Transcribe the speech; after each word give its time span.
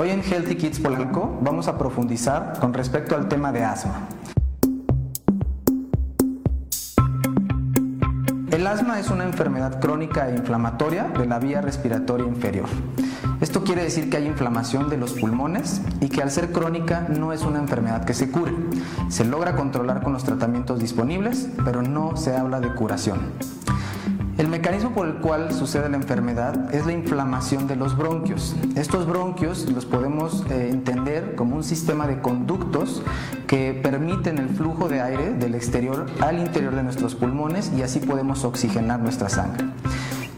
Hoy 0.00 0.08
en 0.08 0.22
Healthy 0.22 0.54
Kids 0.54 0.80
Polanco 0.80 1.38
vamos 1.42 1.68
a 1.68 1.76
profundizar 1.76 2.58
con 2.58 2.72
respecto 2.72 3.14
al 3.14 3.28
tema 3.28 3.52
de 3.52 3.64
asma. 3.64 4.08
El 8.50 8.66
asma 8.66 8.98
es 8.98 9.10
una 9.10 9.24
enfermedad 9.24 9.78
crónica 9.78 10.30
e 10.30 10.36
inflamatoria 10.36 11.04
de 11.04 11.26
la 11.26 11.38
vía 11.38 11.60
respiratoria 11.60 12.26
inferior. 12.26 12.70
Esto 13.42 13.62
quiere 13.62 13.82
decir 13.82 14.08
que 14.08 14.16
hay 14.16 14.26
inflamación 14.26 14.88
de 14.88 14.96
los 14.96 15.12
pulmones 15.12 15.82
y 16.00 16.08
que 16.08 16.22
al 16.22 16.30
ser 16.30 16.50
crónica 16.50 17.06
no 17.10 17.34
es 17.34 17.42
una 17.42 17.58
enfermedad 17.58 18.06
que 18.06 18.14
se 18.14 18.30
cure. 18.30 18.54
Se 19.10 19.26
logra 19.26 19.54
controlar 19.54 20.02
con 20.02 20.14
los 20.14 20.24
tratamientos 20.24 20.80
disponibles, 20.80 21.50
pero 21.62 21.82
no 21.82 22.16
se 22.16 22.34
habla 22.34 22.58
de 22.60 22.72
curación. 22.72 23.18
El 24.40 24.48
mecanismo 24.48 24.94
por 24.94 25.06
el 25.06 25.16
cual 25.16 25.52
sucede 25.52 25.90
la 25.90 25.98
enfermedad 25.98 26.74
es 26.74 26.86
la 26.86 26.94
inflamación 26.94 27.66
de 27.66 27.76
los 27.76 27.94
bronquios. 27.94 28.56
Estos 28.74 29.06
bronquios 29.06 29.70
los 29.70 29.84
podemos 29.84 30.46
eh, 30.48 30.70
entender 30.70 31.34
como 31.34 31.56
un 31.56 31.62
sistema 31.62 32.06
de 32.06 32.22
conductos 32.22 33.02
que 33.46 33.78
permiten 33.82 34.38
el 34.38 34.48
flujo 34.48 34.88
de 34.88 35.02
aire 35.02 35.34
del 35.34 35.54
exterior 35.54 36.06
al 36.22 36.38
interior 36.38 36.74
de 36.74 36.82
nuestros 36.82 37.14
pulmones 37.14 37.70
y 37.76 37.82
así 37.82 38.00
podemos 38.00 38.46
oxigenar 38.46 39.00
nuestra 39.00 39.28
sangre. 39.28 39.66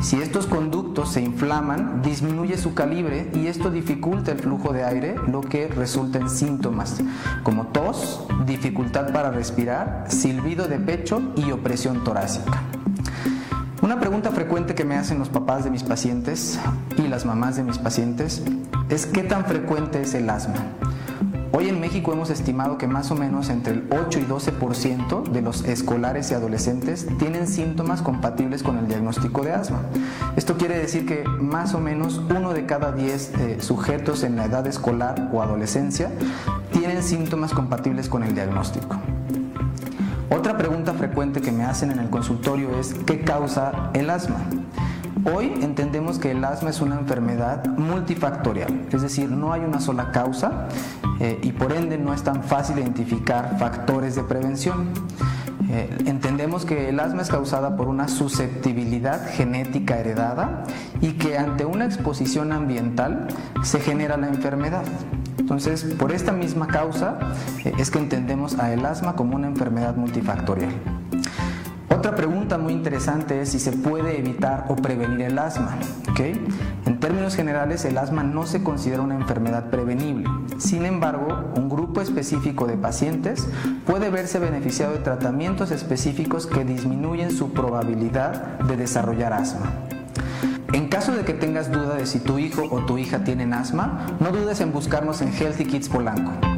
Si 0.00 0.22
estos 0.22 0.46
conductos 0.46 1.10
se 1.10 1.20
inflaman, 1.20 2.00
disminuye 2.00 2.56
su 2.56 2.74
calibre 2.74 3.28
y 3.34 3.48
esto 3.48 3.68
dificulta 3.68 4.30
el 4.30 4.38
flujo 4.38 4.72
de 4.72 4.84
aire, 4.84 5.16
lo 5.26 5.40
que 5.40 5.66
resulta 5.66 6.20
en 6.20 6.30
síntomas 6.30 7.00
como 7.42 7.66
tos, 7.66 8.24
dificultad 8.46 9.12
para 9.12 9.32
respirar, 9.32 10.04
silbido 10.06 10.68
de 10.68 10.78
pecho 10.78 11.20
y 11.34 11.50
opresión 11.50 12.04
torácica. 12.04 12.62
Una 13.88 13.98
pregunta 13.98 14.30
frecuente 14.32 14.74
que 14.74 14.84
me 14.84 14.96
hacen 14.96 15.18
los 15.18 15.30
papás 15.30 15.64
de 15.64 15.70
mis 15.70 15.82
pacientes 15.82 16.60
y 16.98 17.08
las 17.08 17.24
mamás 17.24 17.56
de 17.56 17.62
mis 17.62 17.78
pacientes 17.78 18.42
es 18.90 19.06
qué 19.06 19.22
tan 19.22 19.46
frecuente 19.46 20.02
es 20.02 20.12
el 20.12 20.28
asma. 20.28 20.56
Hoy 21.52 21.70
en 21.70 21.80
México 21.80 22.12
hemos 22.12 22.28
estimado 22.28 22.76
que 22.76 22.86
más 22.86 23.10
o 23.10 23.14
menos 23.14 23.48
entre 23.48 23.72
el 23.72 23.88
8 23.90 24.18
y 24.18 24.24
12% 24.24 25.30
de 25.30 25.40
los 25.40 25.64
escolares 25.64 26.30
y 26.30 26.34
adolescentes 26.34 27.06
tienen 27.18 27.48
síntomas 27.48 28.02
compatibles 28.02 28.62
con 28.62 28.76
el 28.76 28.88
diagnóstico 28.88 29.42
de 29.42 29.52
asma. 29.52 29.80
Esto 30.36 30.58
quiere 30.58 30.76
decir 30.76 31.06
que 31.06 31.24
más 31.24 31.72
o 31.72 31.80
menos 31.80 32.20
uno 32.28 32.52
de 32.52 32.66
cada 32.66 32.92
10 32.92 33.32
eh, 33.38 33.56
sujetos 33.62 34.22
en 34.22 34.36
la 34.36 34.44
edad 34.44 34.66
escolar 34.66 35.30
o 35.32 35.40
adolescencia 35.40 36.10
tienen 36.72 37.02
síntomas 37.02 37.54
compatibles 37.54 38.10
con 38.10 38.22
el 38.22 38.34
diagnóstico. 38.34 38.96
Otra 40.30 40.58
pregunta 40.58 40.92
frecuente 40.92 41.40
que 41.40 41.52
me 41.52 41.64
hacen 41.64 41.90
en 41.90 42.00
el 42.00 42.10
consultorio 42.10 42.78
es 42.78 42.94
¿qué 43.06 43.20
causa 43.22 43.90
el 43.94 44.10
asma? 44.10 44.36
Hoy 45.24 45.54
entendemos 45.62 46.18
que 46.18 46.32
el 46.32 46.44
asma 46.44 46.68
es 46.70 46.80
una 46.80 46.98
enfermedad 46.98 47.66
multifactorial, 47.66 48.86
es 48.92 49.02
decir, 49.02 49.30
no 49.30 49.52
hay 49.52 49.62
una 49.62 49.80
sola 49.80 50.12
causa 50.12 50.68
eh, 51.18 51.38
y 51.42 51.52
por 51.52 51.72
ende 51.72 51.98
no 51.98 52.12
es 52.12 52.22
tan 52.22 52.42
fácil 52.42 52.78
identificar 52.78 53.58
factores 53.58 54.14
de 54.16 54.22
prevención. 54.22 54.90
Eh, 55.70 55.88
entendemos 56.06 56.64
que 56.64 56.90
el 56.90 57.00
asma 57.00 57.22
es 57.22 57.28
causada 57.28 57.76
por 57.76 57.88
una 57.88 58.08
susceptibilidad 58.08 59.28
genética 59.30 59.98
heredada 59.98 60.64
y 61.00 61.12
que 61.12 61.36
ante 61.36 61.64
una 61.64 61.86
exposición 61.86 62.52
ambiental 62.52 63.28
se 63.62 63.80
genera 63.80 64.16
la 64.16 64.28
enfermedad. 64.28 64.84
Entonces, 65.38 65.84
por 65.98 66.12
esta 66.12 66.32
misma 66.32 66.66
causa 66.66 67.18
eh, 67.64 67.72
es 67.78 67.90
que 67.90 67.98
entendemos 67.98 68.58
a 68.58 68.72
el 68.72 68.84
asma 68.84 69.16
como 69.16 69.36
una 69.36 69.46
enfermedad 69.46 69.96
multifactorial. 69.96 70.72
Otra 71.90 72.14
pregunta 72.14 72.58
muy 72.58 72.74
interesante 72.74 73.40
es 73.40 73.48
si 73.48 73.58
se 73.58 73.72
puede 73.72 74.18
evitar 74.18 74.66
o 74.68 74.76
prevenir 74.76 75.22
el 75.22 75.38
asma. 75.38 75.76
En 76.86 76.98
términos 76.98 77.36
generales, 77.36 77.84
el 77.84 77.96
asma 77.96 78.24
no 78.24 78.44
se 78.44 78.62
considera 78.62 79.02
una 79.02 79.14
enfermedad 79.14 79.70
prevenible. 79.70 80.28
Sin 80.58 80.84
embargo, 80.84 81.52
un 81.56 81.68
grupo 81.68 82.00
específico 82.00 82.66
de 82.66 82.76
pacientes 82.76 83.46
puede 83.86 84.10
verse 84.10 84.38
beneficiado 84.38 84.94
de 84.94 84.98
tratamientos 84.98 85.70
específicos 85.70 86.46
que 86.46 86.64
disminuyen 86.64 87.30
su 87.30 87.52
probabilidad 87.52 88.58
de 88.60 88.76
desarrollar 88.76 89.32
asma. 89.32 89.70
De 91.18 91.24
que 91.24 91.34
tengas 91.34 91.68
duda 91.72 91.96
de 91.96 92.06
si 92.06 92.20
tu 92.20 92.38
hijo 92.38 92.68
o 92.70 92.86
tu 92.86 92.96
hija 92.96 93.24
tienen 93.24 93.52
asma, 93.52 94.06
no 94.20 94.30
dudes 94.30 94.60
en 94.60 94.70
buscarnos 94.70 95.20
en 95.20 95.32
Healthy 95.34 95.64
Kids 95.64 95.88
Polanco. 95.88 96.57